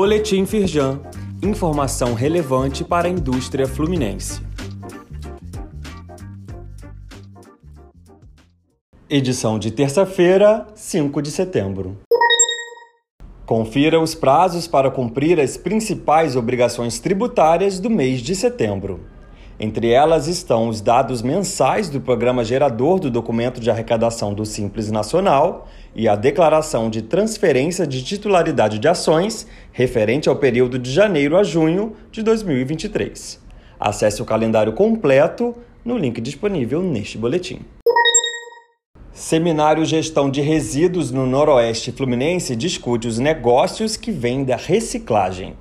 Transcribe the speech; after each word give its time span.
Boletim 0.00 0.46
Firjan. 0.46 1.00
Informação 1.42 2.14
relevante 2.14 2.84
para 2.84 3.08
a 3.08 3.10
indústria 3.10 3.66
fluminense. 3.66 4.40
Edição 9.10 9.58
de 9.58 9.72
terça-feira, 9.72 10.68
5 10.72 11.20
de 11.20 11.32
setembro. 11.32 11.98
Confira 13.44 13.98
os 13.98 14.14
prazos 14.14 14.68
para 14.68 14.88
cumprir 14.88 15.40
as 15.40 15.56
principais 15.56 16.36
obrigações 16.36 17.00
tributárias 17.00 17.80
do 17.80 17.90
mês 17.90 18.20
de 18.20 18.36
setembro. 18.36 19.00
Entre 19.60 19.88
elas 19.88 20.28
estão 20.28 20.68
os 20.68 20.80
dados 20.80 21.20
mensais 21.20 21.90
do 21.90 22.00
programa 22.00 22.44
gerador 22.44 23.00
do 23.00 23.10
documento 23.10 23.60
de 23.60 23.68
arrecadação 23.68 24.32
do 24.32 24.46
Simples 24.46 24.88
Nacional 24.88 25.66
e 25.96 26.06
a 26.06 26.14
declaração 26.14 26.88
de 26.88 27.02
transferência 27.02 27.84
de 27.84 28.04
titularidade 28.04 28.78
de 28.78 28.86
ações 28.86 29.48
referente 29.72 30.28
ao 30.28 30.36
período 30.36 30.78
de 30.78 30.92
janeiro 30.92 31.36
a 31.36 31.42
junho 31.42 31.96
de 32.12 32.22
2023. 32.22 33.40
Acesse 33.80 34.22
o 34.22 34.24
calendário 34.24 34.74
completo 34.74 35.56
no 35.84 35.98
link 35.98 36.20
disponível 36.20 36.80
neste 36.80 37.18
boletim. 37.18 37.58
Seminário 39.12 39.84
Gestão 39.84 40.30
de 40.30 40.40
Resíduos 40.40 41.10
no 41.10 41.26
Noroeste 41.26 41.90
Fluminense 41.90 42.54
discute 42.54 43.08
os 43.08 43.18
negócios 43.18 43.96
que 43.96 44.12
vêm 44.12 44.44
da 44.44 44.54
reciclagem. 44.54 45.56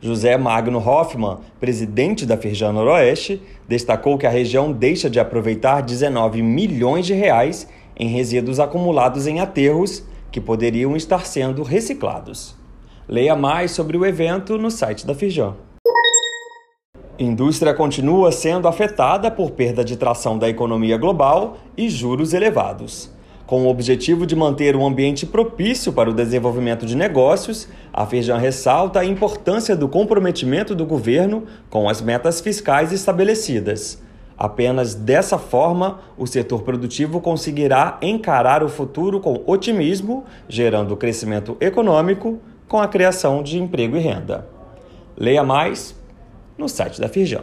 José 0.00 0.38
Magno 0.38 0.78
Hoffman, 0.78 1.38
presidente 1.60 2.24
da 2.24 2.36
Firjan 2.36 2.72
Noroeste, 2.72 3.42
destacou 3.68 4.16
que 4.16 4.26
a 4.26 4.30
região 4.30 4.72
deixa 4.72 5.10
de 5.10 5.20
aproveitar 5.20 5.82
19 5.82 6.42
milhões 6.42 7.04
de 7.04 7.12
reais 7.12 7.68
em 7.94 8.08
resíduos 8.08 8.58
acumulados 8.58 9.26
em 9.26 9.40
aterros 9.40 10.02
que 10.32 10.40
poderiam 10.40 10.96
estar 10.96 11.26
sendo 11.26 11.62
reciclados. 11.62 12.56
Leia 13.06 13.36
mais 13.36 13.72
sobre 13.72 13.96
o 13.98 14.06
evento 14.06 14.56
no 14.56 14.70
site 14.70 15.06
da 15.06 15.14
Firjan. 15.14 15.54
Indústria 17.18 17.74
continua 17.74 18.32
sendo 18.32 18.66
afetada 18.66 19.30
por 19.30 19.50
perda 19.50 19.84
de 19.84 19.98
tração 19.98 20.38
da 20.38 20.48
economia 20.48 20.96
global 20.96 21.58
e 21.76 21.90
juros 21.90 22.32
elevados. 22.32 23.10
Com 23.50 23.66
o 23.66 23.68
objetivo 23.68 24.26
de 24.26 24.36
manter 24.36 24.76
um 24.76 24.86
ambiente 24.86 25.26
propício 25.26 25.92
para 25.92 26.08
o 26.08 26.14
desenvolvimento 26.14 26.86
de 26.86 26.96
negócios, 26.96 27.66
a 27.92 28.06
Firjan 28.06 28.38
ressalta 28.38 29.00
a 29.00 29.04
importância 29.04 29.74
do 29.74 29.88
comprometimento 29.88 30.72
do 30.72 30.86
governo 30.86 31.42
com 31.68 31.88
as 31.88 32.00
metas 32.00 32.40
fiscais 32.40 32.92
estabelecidas. 32.92 34.00
Apenas 34.38 34.94
dessa 34.94 35.36
forma, 35.36 35.98
o 36.16 36.28
setor 36.28 36.62
produtivo 36.62 37.20
conseguirá 37.20 37.98
encarar 38.00 38.62
o 38.62 38.68
futuro 38.68 39.18
com 39.18 39.42
otimismo, 39.44 40.24
gerando 40.48 40.96
crescimento 40.96 41.56
econômico 41.60 42.38
com 42.68 42.80
a 42.80 42.86
criação 42.86 43.42
de 43.42 43.58
emprego 43.58 43.96
e 43.96 44.00
renda. 44.00 44.46
Leia 45.16 45.42
mais 45.42 45.92
no 46.56 46.68
site 46.68 47.00
da 47.00 47.08
Firjan. 47.08 47.42